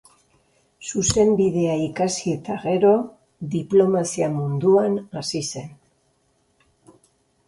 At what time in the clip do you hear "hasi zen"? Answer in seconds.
5.21-5.69